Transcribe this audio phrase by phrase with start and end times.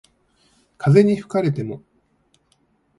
[0.79, 1.83] 風に吹かれても